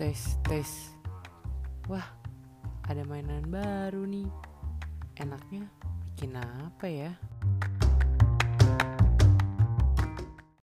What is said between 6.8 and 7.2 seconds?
ya?